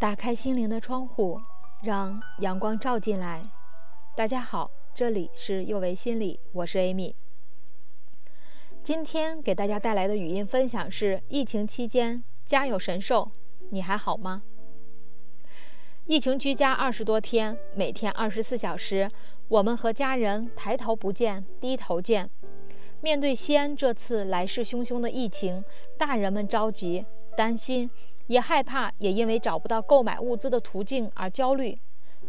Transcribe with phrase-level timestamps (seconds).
[0.00, 1.38] 打开心灵的窗户，
[1.82, 3.42] 让阳光照进来。
[4.16, 7.12] 大家好，这里是幼为心理，我是 Amy。
[8.82, 13.30] 今天给大家带来的语音分享是：疫情期间家有神兽，
[13.68, 14.42] 你还好吗？
[16.06, 19.10] 疫情居家二十多天，每天二十四小时，
[19.48, 22.30] 我们和家人抬头不见低头见。
[23.02, 25.62] 面对西安这次来势汹汹的疫情，
[25.98, 27.04] 大人们着急、
[27.36, 27.90] 担心，
[28.30, 31.76] 也害怕，也因为找不到购买物资的途径而焦虑。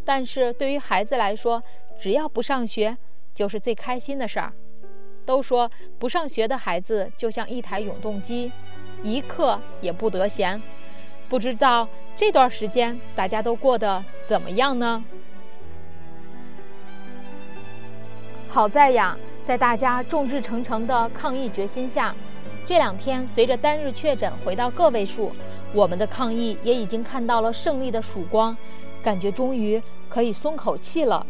[0.03, 1.61] 但是对于孩子来说，
[1.99, 2.97] 只要不上学，
[3.35, 4.51] 就是最开心的事儿。
[5.27, 5.69] 都说
[5.99, 8.51] 不上学的孩子就像一台永动机，
[9.03, 10.59] 一刻也不得闲。
[11.29, 15.05] 不知道这段时间大家都过得怎么样呢？
[18.47, 22.15] 好在呀，在大家众志成城的抗疫决心下，
[22.63, 25.31] 这两天随着单日确诊回到个位数，
[25.73, 28.55] 我们的抗疫也已经看到了胜利的曙光，
[29.03, 31.25] 感觉终于可以松口气了。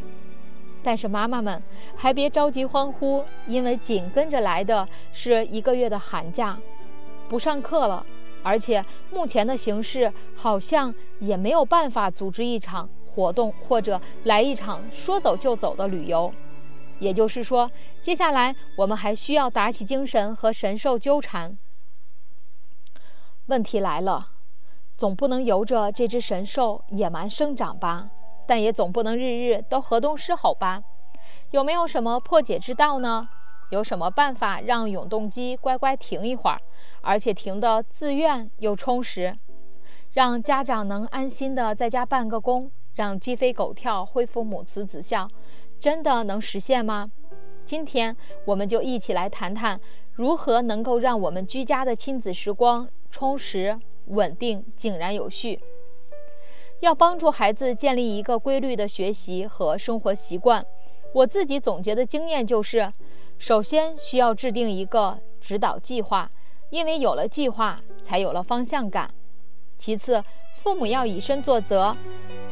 [0.83, 1.61] 但是妈妈们
[1.95, 6.57] 还别着急欢呼，因为紧跟着来的是一个月的寒假，
[7.29, 8.05] 不上课了。
[8.43, 16.33] 而且目前的形势好像也没有办法组织一场活动，或者来一场说走就走的旅游。
[17.01, 21.57] 也就是说，接下来我们还需要打起精神和神兽纠缠。
[23.47, 24.29] 问题来了，
[24.95, 28.11] 总不能由着这只神兽野蛮生长吧？
[28.47, 30.83] 但也总不能日日都河东狮吼吧？
[31.49, 33.27] 有没有什么破解之道呢？
[33.71, 36.61] 有什么办法让永动机乖乖停一会儿，
[37.01, 39.35] 而且停得自愿又充实，
[40.13, 45.27] 让家长能安心的在家办个工，让鸡飞狗跳恢复母慈子孝，
[45.79, 47.09] 真的能实现吗？
[47.65, 49.79] 今天我们就一起来谈谈，
[50.13, 55.59] 如何能够让我们居家的亲子时光充实、稳定、井然有序。
[56.81, 60.65] 要帮助孩子建立一个规律的学习和生活习惯，
[61.13, 62.91] 我自己总结的经验就是。
[63.37, 66.29] 首先需要制定一个指导计划，
[66.69, 69.09] 因为有了计划，才有了方向感。
[69.79, 70.23] 其次，
[70.53, 71.97] 父母要以身作则，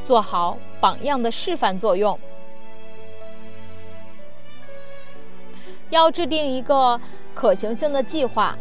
[0.01, 2.17] 做好榜样的示范作用。
[5.89, 6.99] 要制定一个
[7.33, 8.57] 可行性的计划，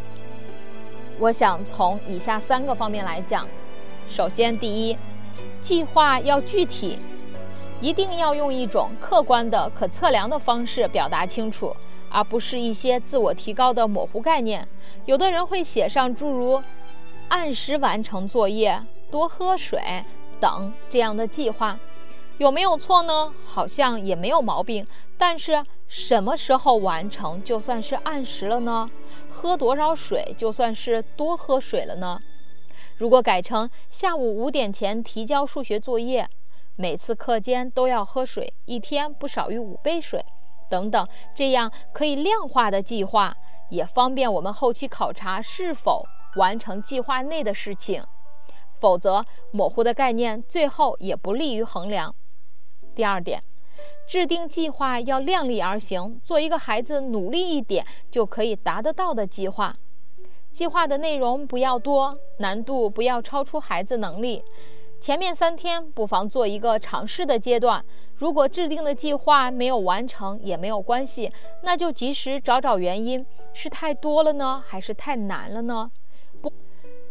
[1.19, 3.47] 我想从以下三个方面来讲。
[4.07, 4.97] 首先，第一，
[5.61, 6.97] 计划要具体，
[7.79, 11.75] 一定要用一种客观的、可测量的方式表达清楚。
[12.11, 14.67] 而不是一些自我提高的模糊概念。
[15.05, 16.59] 有的人会写上诸如
[17.29, 20.03] “按时完成作业”“多喝水”
[20.39, 21.79] 等这样的计划，
[22.37, 23.33] 有没有错呢？
[23.45, 24.87] 好像也没有毛病。
[25.17, 28.89] 但是什么时候完成就算是按时了呢？
[29.29, 32.19] 喝多少水就算是多喝水了呢？
[32.97, 36.27] 如果改成下午五点前提交数学作业，
[36.75, 40.23] 每次课间都要喝水，一天不少于五杯水。
[40.69, 43.35] 等等，这样可以量化的计划，
[43.69, 46.05] 也方便我们后期考察是否
[46.35, 48.03] 完成计划内的事情。
[48.79, 52.15] 否则，模糊的概念最后也不利于衡量。
[52.95, 53.41] 第二点，
[54.07, 59.75] 制定计划要量力而行，做一个孩子努力一点就可以达得到的计划。
[60.51, 64.43] 计划的内容不要多，难度不要超出孩子能力。
[64.99, 67.85] 前面三天不妨做一个尝试的阶段，
[68.15, 71.31] 如果制定的计划没有完成也没有关系，
[71.63, 75.89] 那就及时找找原因，是太多了呢，还是太难了呢？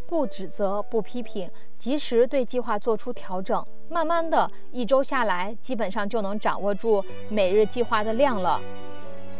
[0.08, 8.58] 不，指责，不批评，及时对计划做出调整，慢慢的一周下来，基本上就能掌握住每日计划的量了。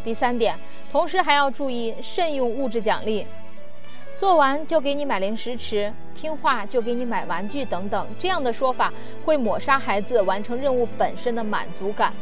[0.05, 0.61] 第三点，
[0.93, 3.27] 同时还要注意慎用物质奖励。
[4.15, 8.93] 做完就给你买零食吃，听话就给你买玩具等等，这样的说法
[9.25, 12.13] 会抹杀孩子完成任务本身的满足感。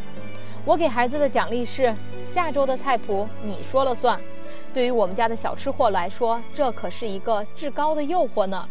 [0.64, 1.92] 我给孩子的奖励是
[2.22, 4.20] 下周的菜谱你说了算。
[4.76, 8.69] 对于我们家的小吃货来说，这可是一个至高的诱惑呢。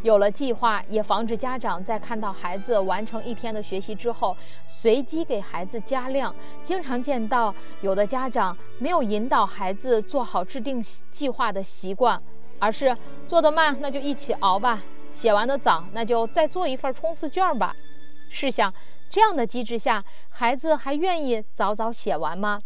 [0.00, 4.34] 有了计划，也防止家长在看到孩子完成一天的学习之后，
[4.66, 6.34] 随机给孩子加量。
[6.62, 12.18] 经常见到有的家长没有引导孩子做好制定计划的习惯，
[12.58, 12.96] 而是
[13.26, 14.78] 做得慢，那就一起熬吧；
[15.10, 17.76] 写完的早，那就再做一份冲刺卷吧。
[18.30, 18.72] 试想，
[19.10, 22.62] 这样的机制下，孩子还愿意早早写完吗？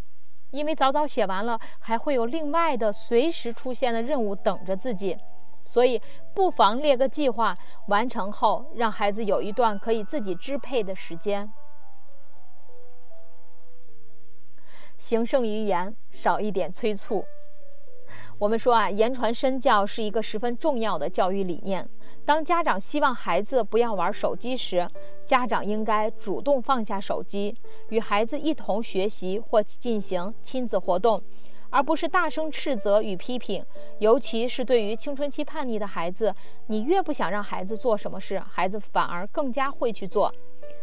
[0.51, 5.17] 因为早早写完了，还会有另外的随时出现的任务等着自己。
[5.63, 6.01] 所以，
[6.33, 7.55] 不妨列个计划，
[7.87, 11.51] 完成后让孩子有一段可以自己支配的时间。
[14.97, 17.23] 行胜于言，少一点催促。
[18.37, 21.87] 我们说啊，言传身教是一个十分重要的教育理念。
[22.25, 24.87] 当家长希望孩子不要玩手机时，
[25.25, 27.55] 家长应该主动放下手机，
[27.89, 31.21] 与孩子一同学习或进行亲子活动，
[31.69, 33.65] 而不是大声斥责与批评。
[33.99, 36.33] 尤其是对于青春期叛逆的孩子，
[36.67, 40.33] 你越不想让孩子做什么事，孩子反而更加会去做。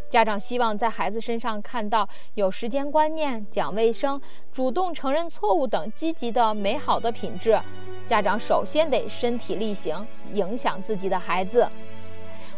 [0.08, 4.20] 家长希望在孩子身上看到有时间观念、讲卫生、
[4.52, 7.60] 主动承认错误等积极的、美好的品质。
[8.06, 11.68] 家长首先得身体力行，影响自己的孩子。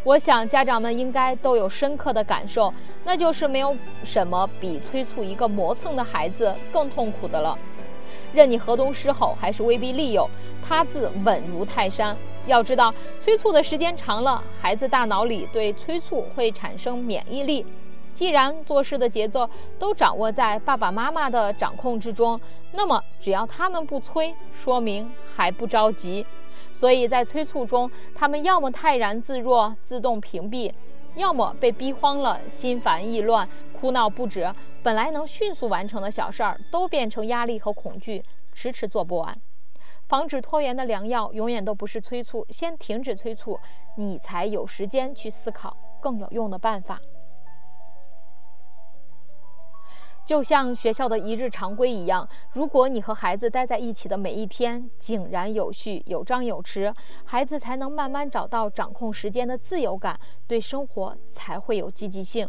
[0.05, 2.73] 我想家长们应该都有深刻的感受，
[3.03, 3.75] 那就是没有
[4.05, 7.59] 什么比催促一个磨蹭的孩子更痛苦的了。
[8.33, 10.29] 任你河东狮吼还是威逼利诱，
[10.63, 12.17] 他自稳如泰山。
[12.49, 17.65] 要知道，催促的时间长了，孩子大脑里对催促会产生免疫力。
[18.15, 19.49] 既然做事的节奏
[19.79, 22.41] 都掌握在爸爸妈妈的掌控之中，
[22.73, 26.27] 那么只要他们不催，说明还不着急。
[26.73, 30.73] 所以在催促中，他们要么泰然自若、自动屏蔽，
[31.15, 33.49] 要么被逼慌了，心烦意乱、
[33.79, 34.53] 哭闹不止。
[34.83, 39.39] 本来能迅速完成的小事儿，都变成压力和恐惧，迟迟做不完。
[40.09, 42.45] 防止拖延的良药，永远都不是催促。
[42.49, 43.61] 先停止催促，
[43.97, 46.99] 你才有时间去思考更有用的办法。
[50.25, 56.95] 就像学校的一日常规一样，如果你和孩子待在一起的每一天井然有序、有章有弛，
[57.25, 62.49] 孩子才能慢慢找到掌控时间的自由感，对生活才会有积极性。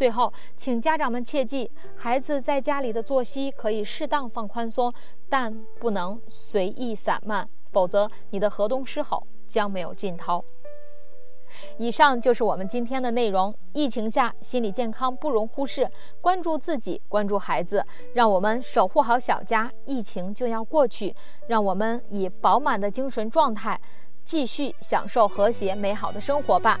[0.00, 4.90] 最后，请家长们切记，孩子在家里的作息可以适当放宽松，
[5.28, 10.42] 但不能随意散漫，否则你的河东狮吼将没有尽头。
[11.76, 13.54] 以上就是我们今天的内容。
[13.74, 15.86] 疫情下，心理健康不容忽视，
[16.22, 19.70] 关注自己，关注孩子，让我们守护好小家。
[19.84, 21.14] 疫情就要过去，
[21.46, 23.78] 让我们以饱满的精神状态，
[24.24, 26.80] 继续享受和谐美好的生活吧。